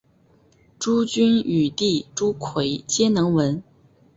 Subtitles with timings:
[0.79, 3.61] 朱筠与弟朱圭皆能文。